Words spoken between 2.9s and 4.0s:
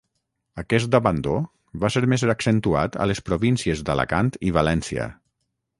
a les províncies